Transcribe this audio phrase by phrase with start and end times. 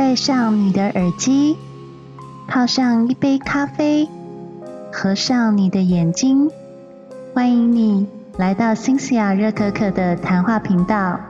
[0.00, 1.58] 戴上你的耳机，
[2.48, 4.08] 泡上一杯咖啡，
[4.90, 6.50] 合上你的眼睛，
[7.34, 8.06] 欢迎你
[8.38, 11.20] 来到新西亚热可可的谈话频道。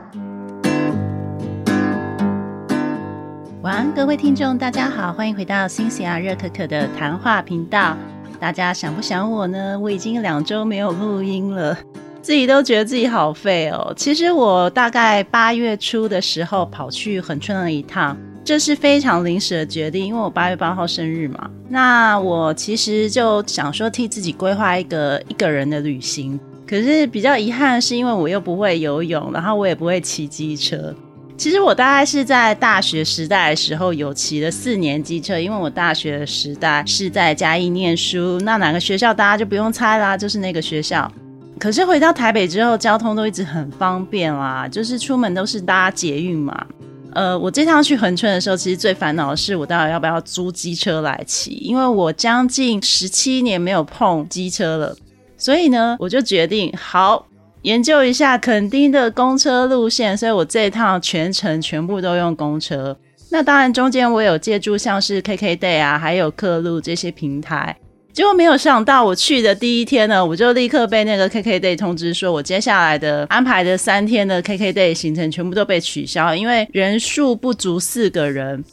[3.61, 7.97] 晚安，各位听众，大家好，欢迎回到新西亚热可可的谈话频道。
[8.39, 9.77] 大家想不想我呢？
[9.77, 11.77] 我已经两周没有录音了。
[12.21, 13.93] 自己都觉得自己好废哦。
[13.97, 21.49] 其实我大概八月初的时候跑去横村了一趟，这是非常临时的决定，因为我八月八号生日嘛。
[21.69, 30.93] 那我其实就想说替自己规划一个一个人的旅行，可是比较遗憾的是，因为我又不会游泳，然后我也不会骑机车。
[31.37, 41.11] 其实我大概是在大学时代的时候有骑了四年机车，因为我大学时代是在嘉义念书，那哪个学校大家就不用猜啦，就是那个学校。
[41.59, 46.65] 可是回到台北之后，交通都一直很方便啦，就是出门都是搭捷运嘛。
[47.13, 54.95] 呃，我这趟去横村的时候，其实最烦恼的是我到底要不要租机车来骑，因为我将近十七年没有碰机车了，
[55.37, 57.25] 所以呢，我就决定好
[57.63, 62.97] 研究一下垦丁的公车路线，所以我这一趟全程全部都用公车。
[63.29, 67.75] 那当然中间我有借助像是 KKday 啊，还有客路这些平台。
[68.13, 78.63] 结果没有想到，我去的第一天呢，我就立刻被那个 KKday 通知说，我接下来的安排的三天的 KKday 行程全部都被取消，因为人数不足四个人。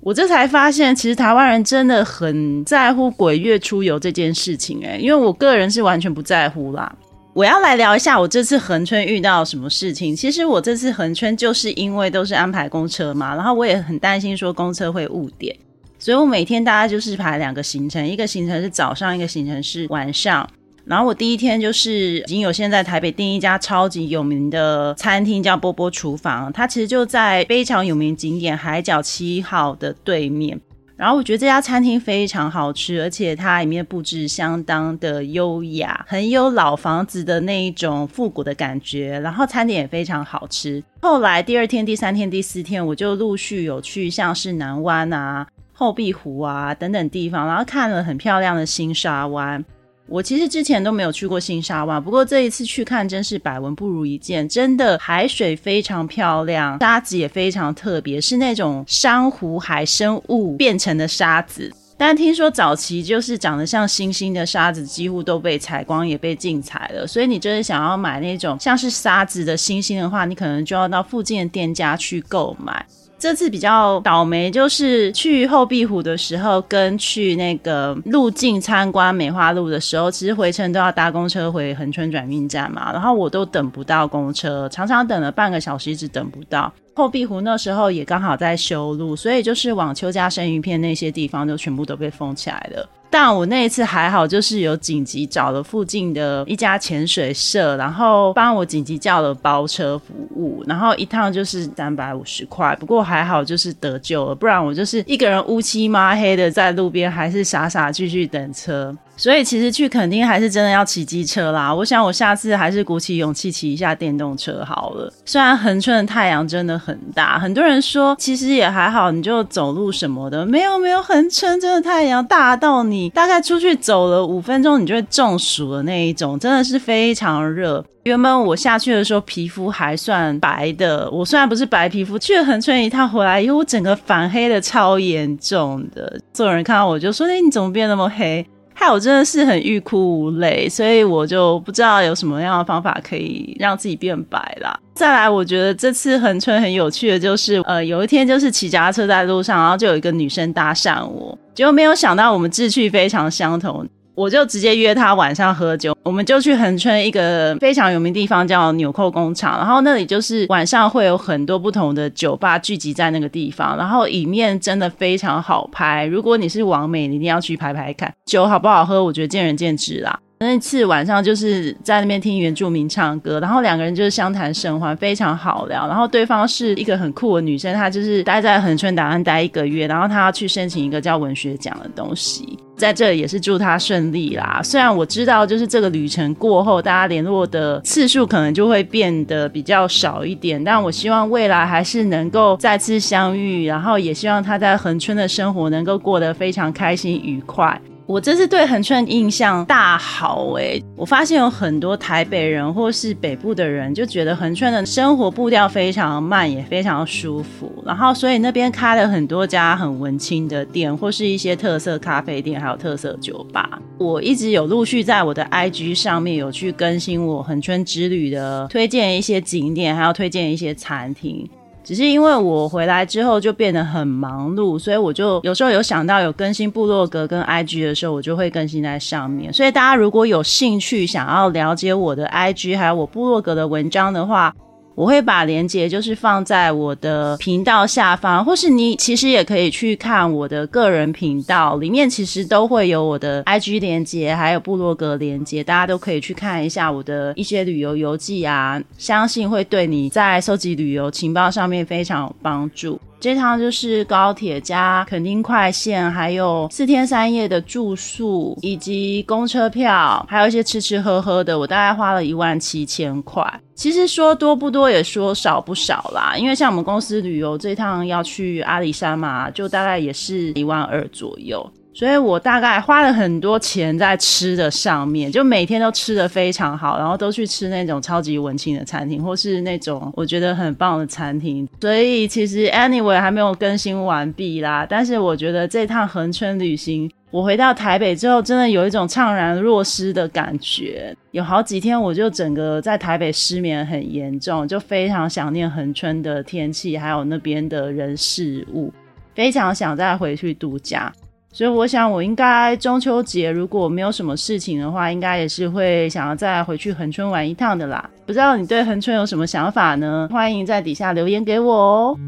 [0.00, 6.94] 我这才发现，其实台湾人真的很在乎鬼月出游这件事情，哎，因为我个人是完全不在乎啦。
[7.32, 10.14] 我要来聊一下我这次横村遇到什么事情。
[10.14, 15.56] 其实我这次横村就是因为都是安排公车嘛，然后我也很担心说公车会误点。
[16.04, 20.46] 所以我每天大概就是排两个行程，一个行程是早上，一个行程是晚上。
[20.84, 26.52] 然后我第一天就是已经有现在台北订一家超级有名的餐厅，叫波波厨房。
[26.52, 30.60] 它其实就在非常有名景点海角七号的对面。
[30.94, 39.18] 然后我觉得这家餐厅非常好吃，而且它里面布置相当的优雅，很有老房子的那一种复古的感觉。
[39.20, 40.84] 然后餐点也非常好吃。
[41.00, 45.46] 后来第二天、第三天、第四天，我就陆续有去像是南湾啊。
[45.74, 49.62] 后壁湖啊，等等地方，然后看了很漂亮的新沙湾。
[50.06, 54.48] 我其实之前都没有去过新沙湾，不过这一次去看真是百闻不如一见。
[54.48, 61.72] 真的海水非常漂亮，沙子也非常特别，是那种珊瑚海生物变成的沙子。
[61.96, 67.06] 但听说早期就是长得像星星的沙子，几乎都被采光也被禁采了。
[67.06, 72.84] 所以你真的想要买那种像是沙子的星星的话，你可能就要到附近的店家去购买。
[73.24, 86.70] 这次比较倒霉，就是去后壁湖的时候，跟去那个路径参观梅花路的时候，其实回程都要搭公车回横村转运站嘛，然后我都等不到公车，常常等了半个小时一直等不到。
[86.94, 92.86] 后壁湖那时候也刚好在修路，所以就是往邱家生鱼片那些地方就全部都被封起来了。
[93.14, 102.74] 但我那一次还好，就是有紧急找了附近的一家潜水社，然后帮我紧急叫了包车服务，然后一趟就是三百五十块。
[102.74, 108.92] 不过还好，就是得救了，不然我就是一个人乌漆抹黑的在路边，还是傻傻继续等车。
[109.16, 111.74] 所以其实去垦丁还是真的要骑机车啦。
[111.74, 115.12] 我想我下次还是鼓起勇气骑一下电动车好了。
[115.24, 120.44] 虽然横村的太阳真的很大，很多人说其实也还好，你就走路什么的。
[120.44, 127.84] 没有没有，横村真的太阳大到你大概出去走了五分钟，你就会中暑的那一种，真的是非常热。
[128.02, 136.20] 原本我下去的时候皮肤还算白的，我虽然不是白皮肤，去了横村一趟回来以后，我整个反黑的超严重的。
[136.34, 144.78] 所有人看到我就说：“哎，你怎么变那么黑？”害我真的是很欲哭无泪，所以我就不知道有什么样的方法可以让自己变白啦。
[144.94, 153.86] 再来，我觉得这次横春很有趣的就是，呃，有一天就是骑脚踏车在路上，然后就有一个女生搭讪我，结果没有想到我们志趣非常相同。
[154.14, 166.06] 我就直接约他晚上喝酒，我们就去横村一个非常有名地方叫纽扣工厂，然后那里就是晚上会有很多不同的酒吧聚集在那个地方，然后里面真的非常好拍。
[166.06, 168.12] 如果你是王美，你一定要去拍拍看。
[168.24, 170.18] 酒好不好喝，我觉得见仁见智啦。
[170.44, 175.88] 那次晚上就是在那边听原住民唱歌，然后两个人就是相谈甚欢，非常好聊。
[175.88, 184.60] 然后对方是一个很酷的女生，她就是待在横村打算待一个月，然后她要去申请一个叫文学奖的东西，在这里也是祝她顺利啦。
[184.62, 197.80] 虽然我知道就是这个旅程过后，大家联络的次数可能就会变得比较少一点，但我希望未来还是能够再次相遇，然后也希望她在横村的生活能够过得非常开心愉快。
[198.06, 200.78] 我这次对恒春印象大好哎！
[200.94, 207.82] 我发现有很多台北人或是北部的人就觉得恒春的生活步调非常慢，也非常舒服。
[207.86, 213.80] 然后，所以那边开了很多家很文青的店，或是一些特色咖啡店，还有特色酒吧。
[213.96, 221.48] 我一直有陆续在我的 IG 上面有去更新我恒春之旅的推荐一些景点，还要推荐一些餐厅。
[221.84, 229.52] 只是因为我回来之后就变得很忙碌，所以我就有时候有想到有更新部落格跟 IG 的时候，我就会更新在上面。
[229.52, 234.54] 所以大家如果有兴趣想要了解我的 IG 还有我部落格的文章的话，
[234.94, 253.00] 我会把链接就是放在我的频道下方，或是你其实也可以去看我的个人频道，里面其实都会有我的 IG 链接，还有部落格链接，大家都可以去看一下我的一些旅游游记啊，相信会对你在收集旅游情报上面非常有帮助。
[253.24, 263.42] 这趟就是高铁加垦丁快线，还有四天三夜的住宿，以及公车票，还有一些吃吃喝喝的，我大概花了一万七千块。
[263.74, 266.36] 其实说多不多，也说少不少啦。
[266.36, 271.66] 因为像我们公司旅游这趟要去阿里山嘛，就大概也是一万二左右。
[271.94, 281.66] 所以我大概花了很多钱在吃的上面，就每天都吃的非常好，然后都去吃那种超级文青的餐厅，或是那种我觉得很棒的餐厅。
[281.80, 291.16] 所以其实 anyway 还没有更新完毕啦，但是我觉得这趟横村旅行，我回到台北之后，真的有一种怅然若失的感觉。
[291.30, 298.92] 有好几天我就整个在台北失眠很严重，就非常想念横村的天气，还有那边的人事物，
[299.32, 301.12] 非常想再回去度假。
[301.56, 308.10] 所以我想，我应该中秋节如果没有什么事情的话，应该也是会想要再回去恒春玩一趟的啦。
[308.26, 310.28] 不知道你对恒春有什么想法呢？
[310.32, 312.18] 欢迎在底下留言给我哦。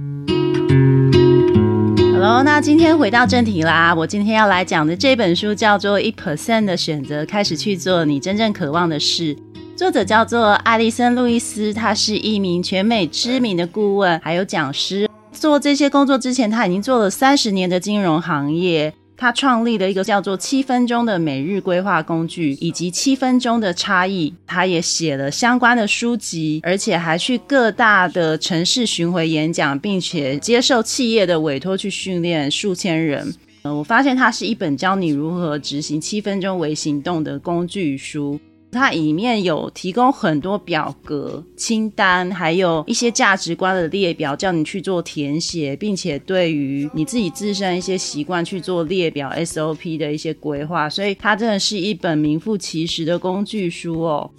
[2.12, 3.92] Hello，那今天回到正题啦。
[3.96, 9.34] 我今天要来讲的这本书叫做《一 percent 的选择，开始去做你真正渴望的事》，
[9.74, 15.10] 作者叫做艾丽森·路易斯，他是一名全美知名的顾问，还有讲师。
[15.32, 18.94] 做这些工作之前，他已经做了三十年的金融行业。
[19.16, 24.34] 他创立了一个叫做“七分钟”的每日规划工具，以及“七分钟的差异”。
[24.46, 33.34] 他也写了相关的书籍，而且还去各大的城市巡回演讲，并且接受企业的委托去训练数千人。
[33.62, 38.38] 呃，我发现它是一本教你如何执行七分钟微行动的工具书。
[38.76, 50.88] 它里面有提供很多表格、清单，还有一些价值观的列表，叫你去做填写，并且对于你自己自身一些习惯去做列表 SOP 的一些规划。
[50.88, 54.30] 所以它真的是一本名副其实的工具书哦。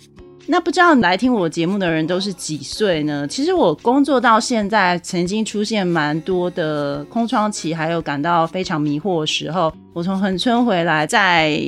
[0.49, 3.27] 那不知道来听我节目的人都是几岁呢？
[3.27, 9.71] 其实我工作到现在，曾经出现蛮多的空窗期，还有感到非常迷惑的时候。
[9.94, 11.59] 我从横村回来，再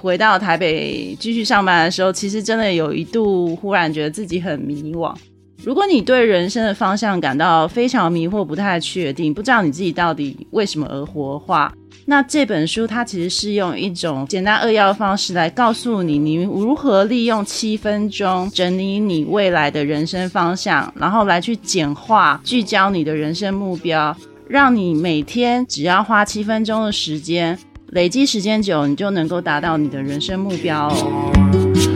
[0.00, 5.14] 回到台北继续上班的时候，其实真的有一度忽然觉得自己很迷惘。
[5.62, 11.72] 如果你对人生的方向感到非常迷惑、不太确定，不知道你自己到底为什么而活的话，
[12.06, 24.16] 那这本书它其实是用一种简单扼要的方式来告诉你，你如何利用七分钟整理你未来的人生方向，然后来去简化、聚焦你的人生目标，
[24.48, 27.56] 让你每天只要花七分钟的时间，
[27.90, 31.91] 累积时间久，你就能够达到你的人生目标哦。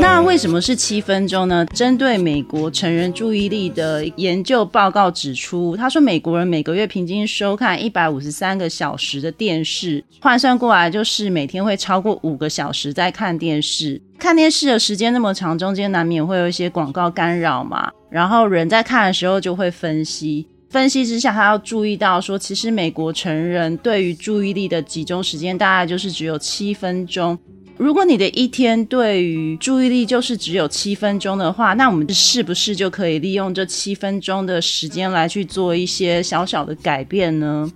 [0.00, 1.64] 那为什么是七分钟呢？
[1.66, 14.00] 针对美国成人注意力的研究报告指出，他说美国人每个月平均收看一百五十三个小时的电视，换算过来就是每天会超过五个小时在看电视。
[14.18, 17.90] 看电视的时间那么长，中间难免会有一些广告干扰嘛。
[18.10, 27.38] 然后人在看的时候就会分析，分析之下他要注意到说，其实美国成人对于注意力的集中时间大概就是只有七分钟。
[27.80, 37.72] 如果你的一天对于注意力就是只有七分钟的话，那我们是不是就可以利用这七分钟的时间来去做一些小小的改变呢？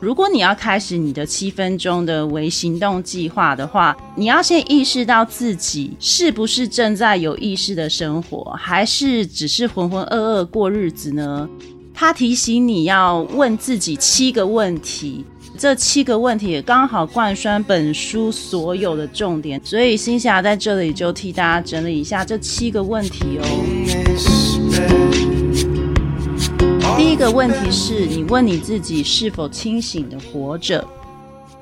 [0.00, 11.46] 如果你要开始你的七分钟的微行动计划的话，你要先意识到自己是不是正在有意识的生活，还是只是浑浑噩噩过日子呢？
[11.92, 15.26] 他提醒你要问自己七个问题。
[15.62, 23.44] 这七个问题也刚好贯穿本书所有的重点，所以新霞在这里就替大家整理一下这七个问题哦。
[26.98, 30.84] 第一个问题是你问你自己是否清醒的活着？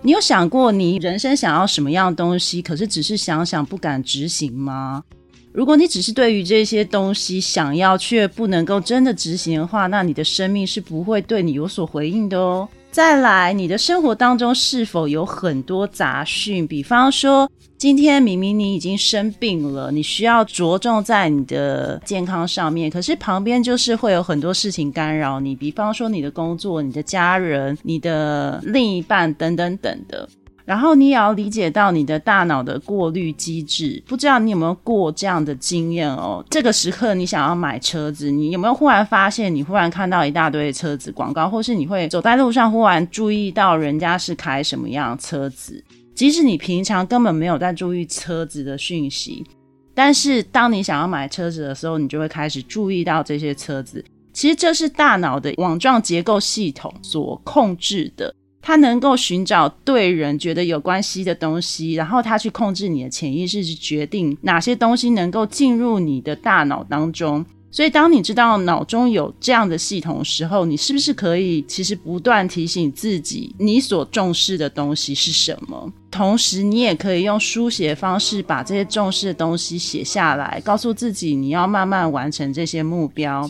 [0.00, 5.04] 你有想过你人生想要什么样的东西，可是只是想想不敢执行吗？
[5.52, 12.66] 如果你只是对于这些东西想要却不能够真的执行的话，那你的生命是不会对你有所回应的哦。
[12.90, 16.66] 再来，你的生活当中是否有很多杂讯？
[16.66, 30.28] 比方说，今天明明你已经生病了，你需要着重在你的健康上面，可是旁边就是会有很多事情干扰你，比方说你的工作、你的家人、你的另一半等等等的。
[30.70, 36.44] 然后你也要理解到你的大脑的过滤机制，不知道你有没有过这样的经验哦？
[36.48, 45.82] 这个时刻你想要买车子，你有没有忽然发现，你忽然看到一大堆车子广告，或是你会走在路上忽然注意到人家是开什么样车子？
[46.14, 49.44] 即使你平常根本没有在注意车子的讯息，
[49.92, 54.04] 但是当你想要买车子的时候，你就会开始注意到这些车子。
[54.32, 58.32] 其实这是大脑的网状结构系统所控制的。
[58.62, 67.44] 他能够寻找对人觉得有关系的东西，然后他去控制你的潜意识，去决定哪些东西能够进入你的大脑当中。
[67.72, 75.92] 所以，当你知道脑中有这样的系统时候，你是不是可以其实不断提醒自己，你所重视的东西是什么？
[76.10, 83.48] 同时，你也可以用书写方式把这些重视的东西写下来，告诉自己你要慢慢完成这些目标。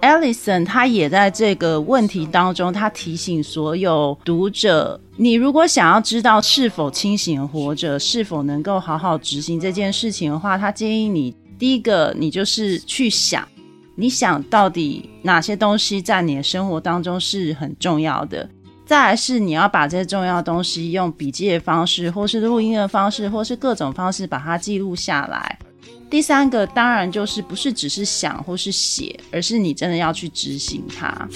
[0.00, 13.46] Ellison 他也在这个问题当中，他提醒所有读者：你如果想要知道是否清醒活着，是否能够好好执行这件事情的话，他建议你第一个，你就是去想，
[13.96, 18.46] 你想到底哪些东西在你的生活当中是很重要的；
[18.84, 25.58] 再来是你要把这些重要东西用笔记的方式，或是录音的方式，或是各种方式把它记录下来。
[26.08, 31.28] 第三个当然就是不是只是想或是写，而是你真的要去执行它。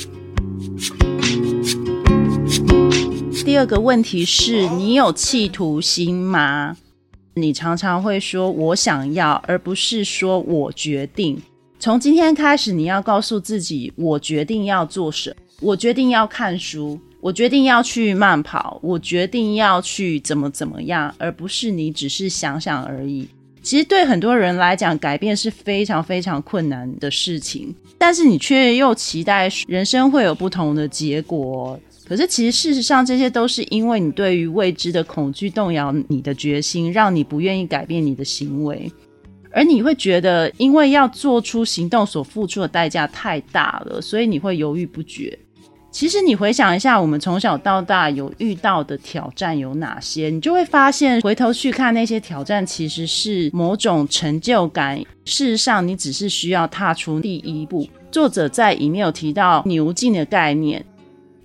[3.45, 6.77] 第二个问题是你有企图心吗？
[7.35, 11.41] 你常常会说我想要，而不是说我决定。
[11.79, 23.27] 从今天开始，你要告诉自己，我决定要做什么，我决定要看书，我决定要去慢跑，我决定要去怎么怎么样，而不是你只是想想而已。
[23.63, 31.79] 其实对很多人来讲，改变是非常非常困难的事情，但是你却又期待人生会有不同的结果。
[32.09, 38.91] 可是其实事实上，这些都是因为你对于未知的恐惧动摇你的决心，让你不愿意改变你的行为，
[39.53, 45.39] 而你会觉得，因为要做出行动所付出的代价太大了，所以你会犹豫不决。
[45.91, 50.31] 其实你回想一下，我们从小到大有遇到的挑战有哪些？
[50.31, 54.99] 你就会发现，回头去看那些挑战，其实是某种成就感。
[55.25, 57.89] 事实上，你只是需要踏出第一步。
[58.13, 60.85] 作者在里面有提到牛劲的概念，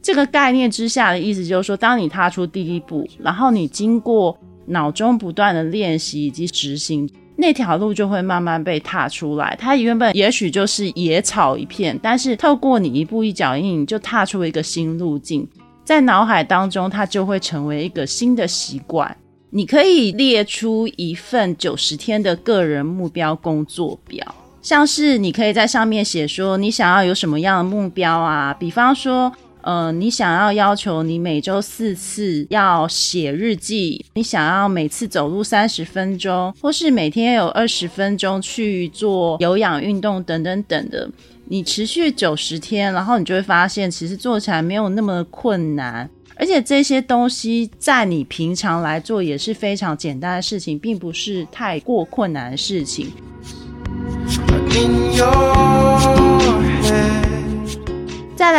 [0.02, 4.38] 这个概念之下的意思就是说，当你踏出第一步，然后你经过
[4.68, 7.10] 脑中不断的练习以及执行。
[7.38, 9.56] 那条路就会慢慢被踏出来。
[9.60, 15.48] 它原本也许就是野草一片，但是透过你一步一脚印，就踏出一个新路径。
[15.84, 19.16] 在脑海当中，它就会成为一个新的习惯。
[19.50, 29.32] 你可以列出一份九十天的个人目标工作表，像是你可以在上面写说你想要有什么样的目标啊，比方说。
[29.66, 41.10] 呃，你想要要求你每周四次要写日记，你想要每次走路三十分钟，或是每天有二十分钟去做有氧运动等等等的，
[41.46, 53.12] 你持续九十天，然后你就会发现，其实做起来没有那么困难，而且这些东西在你平常来做也是非常简单的事情，并不是太过困难的事情。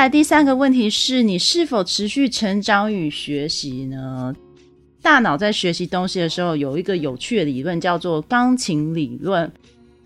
[0.07, 4.33] 来第三个问题是你是否持续成长与学习呢？
[5.03, 9.53] 大脑在学习东西的时候，有一个有趣的理论叫做钢琴理论。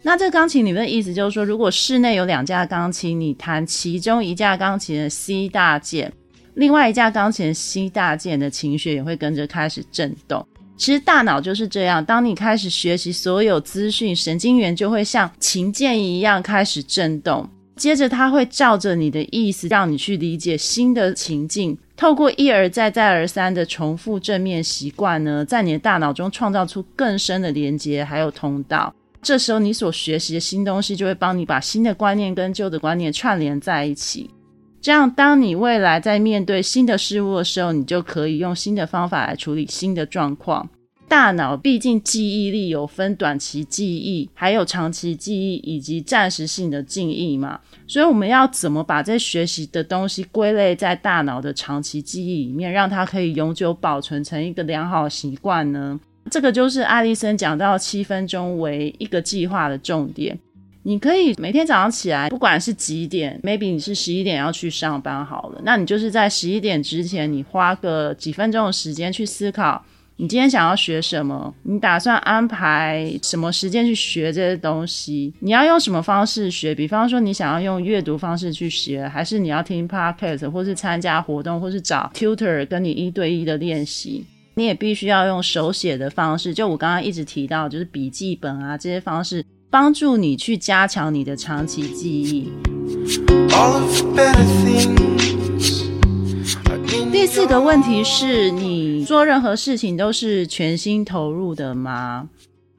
[0.01, 6.11] 那这个钢琴理论的意思就是说，如果室内有两架钢琴，你弹其中一架钢琴的 C 大键，
[6.55, 10.43] 另外一架钢琴 C 大键的琴弦也会跟着开始震动。
[10.79, 17.47] 其实大脑就是这样，当你开始学习所有资讯，神经元就会像琴键一样开始震动。
[17.81, 21.79] 接着，他会照着你的意思，让你去理解新的情境。
[21.97, 28.95] 透过一而再、再而三的重复正面习惯呢，在你的大脑中创造出更深的连接，还有通道。
[29.23, 34.29] 这时候，你所学习的新东西就会帮你把新的观念跟旧的观念串联在一起。
[34.83, 40.69] 这样，当你未来在面对新的事物的时候，你就可以用新的方法来处理新的状况。
[41.11, 55.99] 大脑毕竟记忆力有分短期记忆，还有长期记忆以及暂时性的记忆嘛，所以我们要怎么把这学习的东西归类在大脑的长期记忆里面，让它可以永久保存成一个良好习惯呢？
[56.31, 60.39] 这个就是艾丽森讲到七分钟为一个计划的重点。
[60.85, 69.85] 你可以每天早上起来，不管是几点，maybe 你是十一点要去上班好了，那你就是在十一点之前，你花个几分钟的时间去思考，
[70.21, 76.75] 你今天想要学什么，你打算安排什么时间去学这些东西，你要用什么方式学？
[76.75, 84.27] 比方说，你想要用阅读方式去学，还是你要听 podcast，或是参加活动，或是找 tutor 跟你一对一的练习？
[84.57, 89.43] 你也必须要用手写的方式，就我刚刚一直提到，就是笔记本啊这些方式。
[89.73, 92.51] 帮助你去加强你的长期记忆。
[97.13, 98.70] 第四个问题是你
[99.05, 102.29] 做任何事情都是全心投入的吗？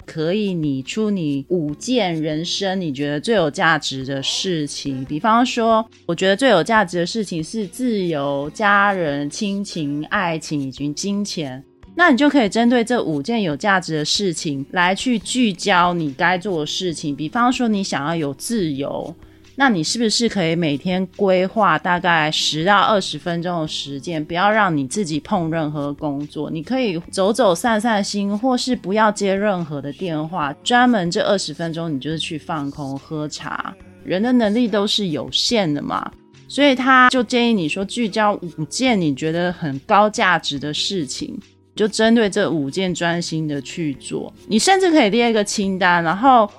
[0.03, 11.63] 可以拟出你五件人生你觉得最有价值的事情，比方说，我觉得最有价值的事情是自由、家人、亲情、爱情以及金钱。
[11.95, 17.15] 那你就可以针对这五件有价值的事情来去聚焦你该做的事情。
[17.15, 19.13] 比方说，你想要有自由，
[19.61, 26.49] 那你是不是可以每天规划大概十到二十分钟的时间，不要让你自己碰任何工作？
[26.49, 33.71] 你可以走走散散心，或是不要接任何的电话，专门这二十分钟你就是去放空、喝茶。
[34.03, 36.11] 人的能力都是有限的嘛，
[36.47, 41.39] 所以他就建议你说，聚焦五件你觉得很高价值的事情。
[41.75, 46.49] 就针对这五件专心的去做，你甚至可以列一个清单，然后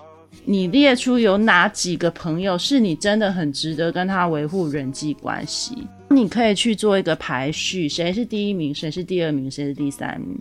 [0.44, 10.36] 你列出有哪几个朋友是你真的很值得跟他维护人际关系，你可以去做一个排序，谁是第一名，谁是第二名，谁是第三名，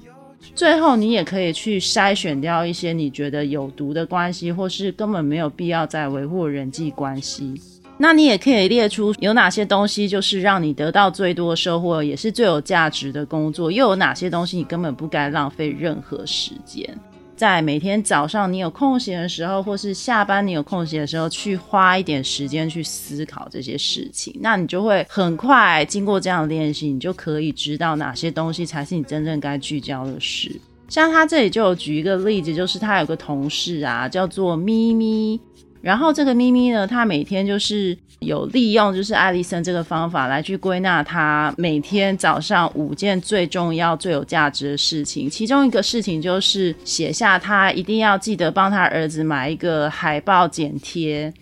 [0.55, 7.53] 最后你也可以去筛选掉一些你觉得有毒的关系，或是根本没有必要再维护人际关系。
[7.97, 16.83] 那你也可以列出有哪些东西就是让你得到最多收获，也是最有价值的工作，又有哪些东西你根本不该浪费任何时间。
[17.41, 30.51] 在每天早上你有空闲的时候，或是下班你有空闲的时候，去花一点时间去思考这些事情，那你就会很快经过这样的练习，你就可以知道哪些东西才是你真正该聚焦的事。
[30.87, 35.39] 像他这里就有举一个例子，就是他有个同事啊，叫做咪咪。
[35.81, 45.27] 然后这个咪咪呢，他每天就是有利用就是艾丽森这个方法来去归纳他每天早上五件最重要、最有价值的事情。
[45.29, 51.33] 其中一个事情就是写下他一定要记得帮他儿子买一个海报剪贴。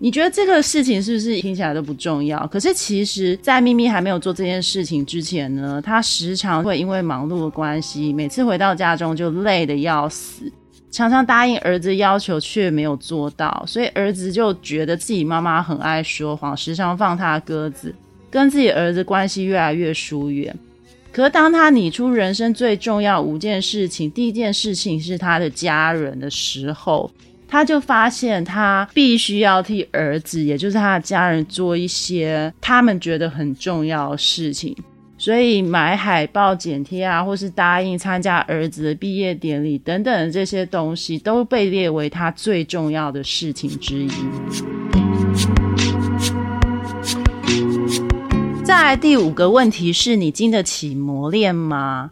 [0.00, 2.44] 你觉得这个事情是不是听起来都不重要？
[2.48, 10.52] 可是其实，在咪咪还没有做这件事情之前呢，他时常会因为忙碌的关系，每次回到家中就累得要死。
[10.94, 17.92] 常常答应儿子要求却没有做到，所以儿子就觉得自己妈妈很爱说谎，时常放他鸽子，
[18.30, 20.56] 跟自己儿子关系越来越疏远。
[21.10, 27.10] 可当他拟出人生最重要五件事情，第一件事情是他的家人的时候，
[27.48, 34.76] 他就发现他必须要替儿子，也就是他的家人做一些他们觉得很重要的事情。
[35.24, 44.10] 所以买海报、剪贴啊，或是答应参加儿子的毕业典礼等等这些东西，都被列为他最重要的事情之一。
[48.62, 52.10] 再来第五个问题是你经得起磨练吗？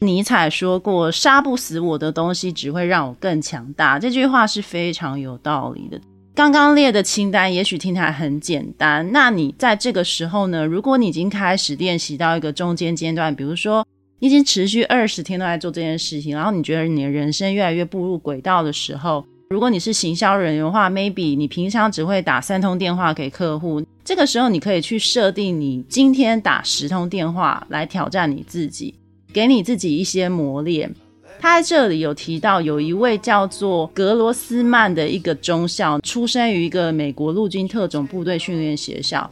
[0.00, 5.98] 尼采说过：“杀不死我的东西，只会让我更强大。”这句话是非常有道理的。
[6.32, 10.64] 刚刚列的清单也许听起来很简单，那你在这个时候呢？
[10.64, 13.86] 如果你已经开始练习到一个中间阶段，比如说
[14.20, 28.94] 你已经持续二十天都在做这件事情，然后你觉得你的人生越来越步入轨道的时候，如果你是行销人员的话，maybe 你平常只会打三通电话给客户，这个时候你可以去设定你今天打十通电话来挑战你自己，
[29.32, 30.94] 给你自己一些磨练。
[31.40, 39.28] 他在这里有提到，有一位叫做格罗斯曼的一个中校，出生于一个美国陆军特种部队训练学校。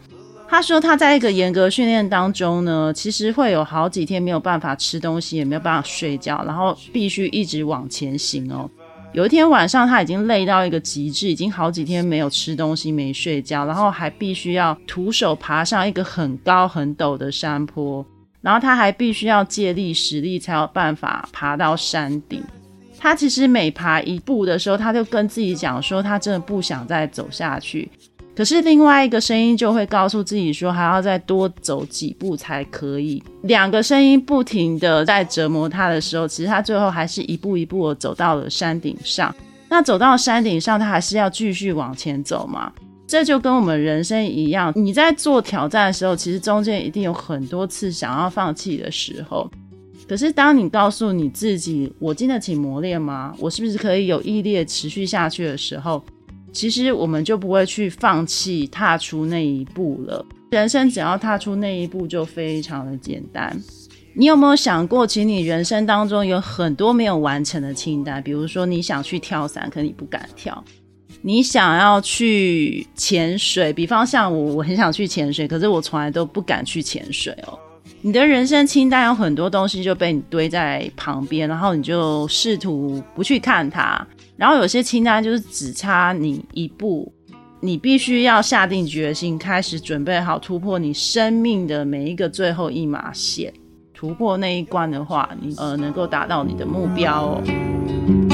[0.49, 8.71] 他说，他在一个严格训练当中呢，其实会有好几天没有办法吃东西，也没有办法睡觉，然后必须一直往前行哦。
[9.13, 18.03] 有一天晚上，他已经累到一个极致，已经好几天没有吃东西、没睡觉，然后还必须要徒手爬上一个很高很陡的山坡。
[18.41, 22.43] 然后他还必须要借力使力才有办法爬到山顶。
[22.99, 27.91] 他其实每爬一步的时候，他就跟自己讲说，他真的不想再走下去。
[28.35, 33.21] 可是另外一个声音就会告诉自己说，还要再多走几步才可以。
[33.43, 39.35] 两个声音不停的在折磨他的时候，其实他最后还是一步一步的走到了山顶上。
[39.69, 42.73] 那走到山顶上，他还是要继续往前走嘛？
[43.09, 49.51] 这就跟我们人生一样，你在做挑战的时候，其实中间一定有很多次想要放弃的时候。
[50.07, 53.35] 可是当你告诉你自己，我经得起磨练吗？
[53.39, 56.05] 我是不是可以有毅力持续下去的时候，
[56.53, 60.25] 其实我们就不会去放弃踏出那一步了。
[60.51, 63.59] 人生只要踏出那一步，就非常的简单。
[64.15, 68.23] 你有没有想过，其实你人生当中有很多没有完成的清单？
[68.23, 70.53] 比如说，你想去跳伞，可你不敢跳；
[71.21, 77.59] 你想要去潜水，比方像我，我很想去潜水，可是我从来都不敢去潜水哦。
[78.01, 84.07] 你的人生清单有很多东西就被你堆在旁边，然后你就试图不去看它。
[84.37, 87.13] 然后有些清单就是只差你一步，
[87.59, 93.53] 你必须要下定决心，开始准备好突破你生命的每一个最后一码线。
[93.93, 98.28] 突破那一关的话，你呃能够达到你的目标哦。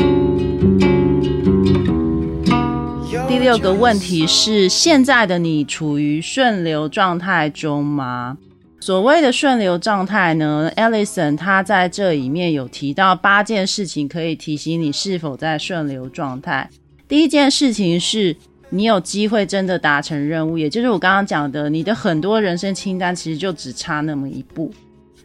[3.35, 8.39] 第六个问题是：现在的你处于顺流状态中吗？
[8.79, 16.71] 所谓的顺流状态呢，Ellison 他在这里面有提到八件事情，可以提醒你是否在顺流状态。
[17.09, 18.37] 第一件事情是
[18.71, 24.73] 你有机会真的达成任务，也就是我刚刚讲的，你的很多人生清单其实就只差那么一步。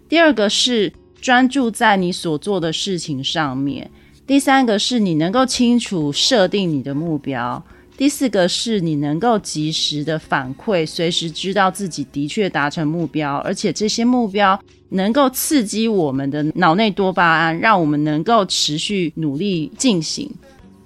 [0.10, 0.92] 第二个是
[1.22, 3.92] 专注在你所做的事情上面。
[4.26, 7.64] 第三个是你能够清楚设定你的目标。
[8.00, 14.58] 第四个是你能够及时的反馈，随时知道自己的确达成目标，而且这些目标
[14.92, 20.32] 能够刺激我们的脑内多巴胺，让我们能够持续努力进行。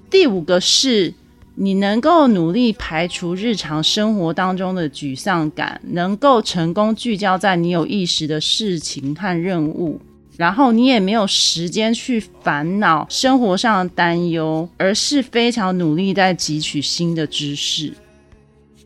[0.10, 1.14] 第五个是
[1.54, 10.02] 你能够努力排除日常生活当中的沮丧感，能够成功聚焦在你有意识的事情和任务。
[10.44, 17.94] 然后你也没有时间去烦恼生活上的担忧，而是非常努力在汲取新的知识。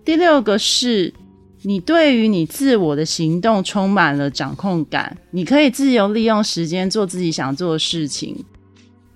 [0.05, 1.11] 第六个是，
[1.63, 8.45] 你对于你自我的行动充满了掌控感，你可以自由利用时间做自己想做的事情。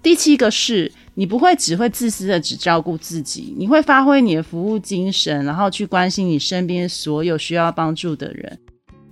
[0.01, 8.57] 第七个是，你不会只会自私的只照顾自己，你会发挥你的服务精神，然后去关心你身边所有需要帮助的人。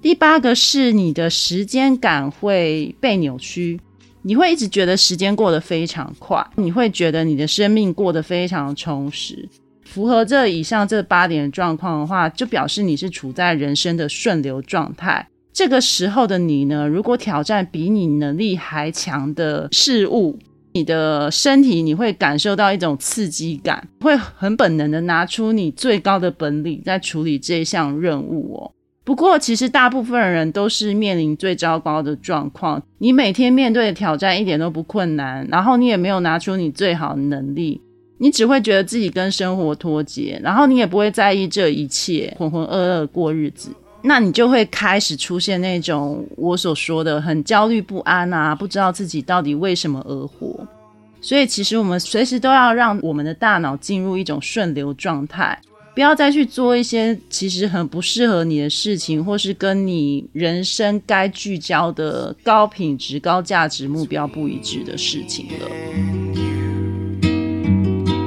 [0.01, 3.77] 第八个是你的时间感会被扭曲，
[4.21, 9.47] 你会一直觉得时间过得非常快，你会觉得你的生命过得非常充实。
[9.83, 15.27] 符合这以上这八点状况的话，就表示你是处在人生的顺流状态。
[15.51, 20.39] 这个时候的你呢，如果挑战比你能力还强的事物，
[20.71, 28.71] 你的身体你会感受到一种刺激感，会很本能的拿出你最高的本领在处理这项任务哦。
[29.09, 32.79] 不过，其实大部分人都是面临最糟糕的状况。
[32.99, 37.81] 你每天面对的挑战一点都不困难，然后你也没有拿出你最好的能力，
[38.19, 43.71] 你只会觉得自己跟生活脱节，然后你也不会在意这一切，浑浑噩噩过日子。
[44.03, 50.55] 那你就会开始出现那种我所说的很焦虑不安啊，不知道自己到底为什么而活。
[51.19, 55.59] 所以，其实我们随时都要让我们的大脑进入一种顺流状态。
[55.99, 65.67] 不要再去做一些其实很不适合你的事情，或是跟你人生该聚焦的高品质、高价值目标不一致的事情了。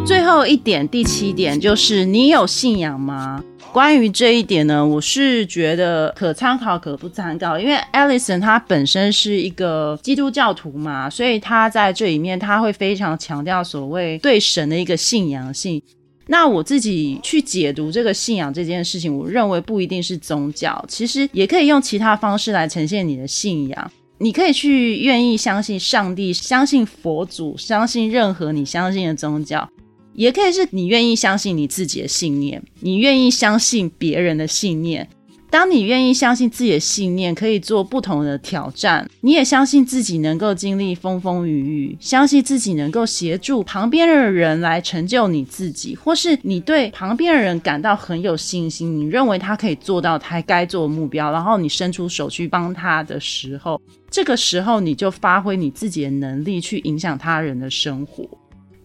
[0.07, 3.43] 最后一点，第七点就是你有信仰吗？
[3.73, 15.81] 关于这一点呢，我是觉得可参考可不参考，因为 Alison 他本身是一个基督教徒嘛，所以他在这里面他会非常强调所谓对神的一个信仰性。
[16.27, 23.93] 那我自己去解读这个信仰这件事情，我认为不一定是宗教，其实也可以用其他方式来呈现你的信仰。
[24.19, 29.69] 你可以去愿意相信上帝，相信佛祖，相信任何你相信的宗教，
[30.15, 35.09] 也可以是你愿意相信你自己的信念，你愿意相信别人的信念。
[35.53, 53.79] 当你愿意相信自己的信念可以做不同的挑战，你也相信自己能够经历风风雨雨，相信自己能够协助旁边的人来成就你自己，或是你对旁边的人感到很有信心，你认为他可以做到他该做的目标，然后你伸出手去帮他的时候，
[54.11, 58.27] 这个时候你就发挥你自己的能力去影响他人的生活。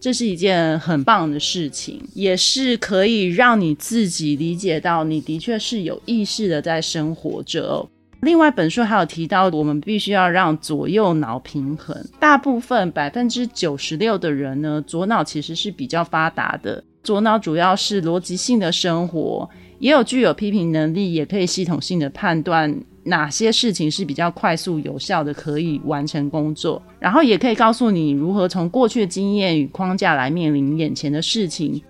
[0.00, 7.88] 这是一件很棒的事情，也是可以让你自己理解到你的确是有意识的在生活着。
[8.22, 11.96] 另外，本书还有提到，我们必须要让左右脑平衡。
[12.18, 22.74] 大部分百分之九十六的人呢，左脑其实是比较发达的，左脑主要是逻辑性的生活，也有具有批评能力，也可以系统性的判断。
[23.04, 31.80] 哪些事情是比较快速有效的，可以完成工作，然后也可以告诉你如何从过去的经验与框架来面临眼前的事情。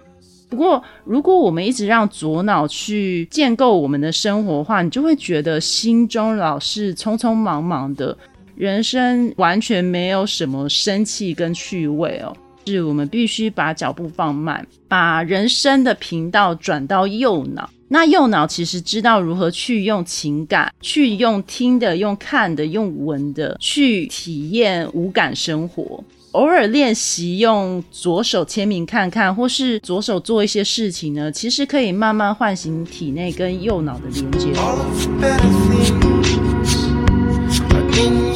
[0.48, 8.16] 不过，如果我们一直让左脑去建构我们的生活的话，你就会觉得心中老是匆匆忙忙的，
[8.54, 12.32] 人生完全没有什么生气跟趣味哦。
[12.64, 17.68] 是我们必须把脚步放慢，把人生的频道转到右脑。
[17.90, 26.04] 那右脑其实知道如何去用情感，去用听的、用看的、用闻的，去体验无感生活。
[26.32, 34.52] 偶尔练习用左手签名看看，或是左手做一些事情呢，其实可以慢慢唤醒体内跟右脑的连接。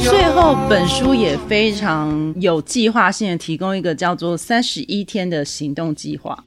[0.01, 6.43] 最后，本书也非常有计划性的提供一个叫做“三十一天”的行动计划。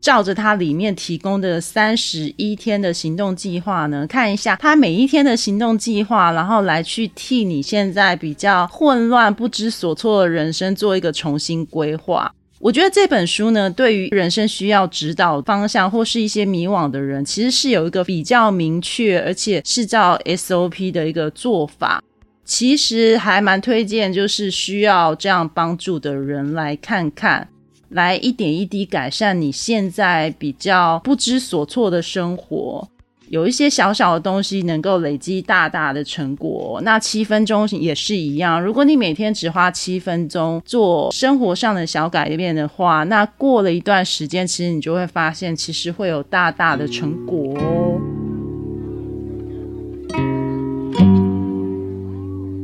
[0.00, 12.32] 照着它里面提供的三十一天的行动计划呢，看一下它每一天的行动计划，然后来去替你现在比较混乱、不知所措的人生做一个重新规划。
[12.58, 22.02] 我觉得这本书呢，对于人生需要指导方向或是一些迷惘的人，其实是有一个比较明确，而且是照 SOP 的一个做法。
[22.44, 27.48] 其实还蛮推荐，就是需要这样帮助的人来看看，
[27.90, 32.88] 来一点一滴改善你现在比较不知所措的生活。
[33.28, 36.80] 有一些小小的东西能够累积大大的成果。
[36.82, 48.00] 那七分钟也是一样，如果你每天只花七分钟做生活上的小改变的话，那过了一段时间，其实你就会发现，其实会有大大的成果哦。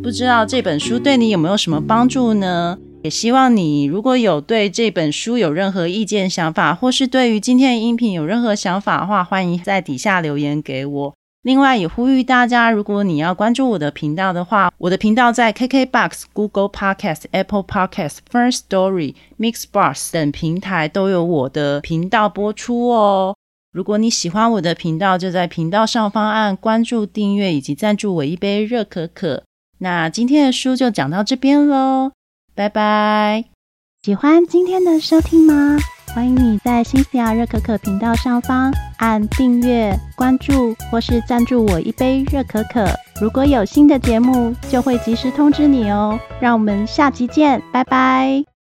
[0.02, 2.76] 不知道这本书对你有没有什么帮助呢？
[3.06, 11.14] 也希望你如果有对这本书有任何意见、想法，或是对于今天的音频有任何想法的话，欢迎在底下留言给我。
[11.42, 23.36] 另外，也呼吁大家，如果你要关注我的频道的话，我的频道在 KKBox、Google Podcast、Apple Podcast、First Story、Mixbox 等平台都有我的频道播出哦。
[23.72, 29.44] 如果你喜欢我的频道，就在频道上方按关注、订阅以及赞助我一杯热可可。
[29.78, 32.10] 那今天的书就讲到这边喽，
[32.56, 33.44] 拜拜！
[34.02, 35.76] 喜欢今天的收听吗？
[36.14, 42.88] 欢迎你在新西亚热可可频道上方按订阅、关注或是赞助我一杯热可可。
[43.20, 46.18] 如果有新的节目，就会及时通知你哦。
[46.40, 48.46] 让我们下集见，拜拜！